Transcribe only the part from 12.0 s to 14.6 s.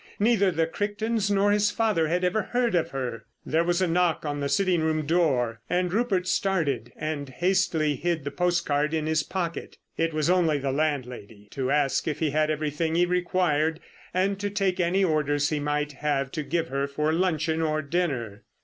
if he had everything he required and to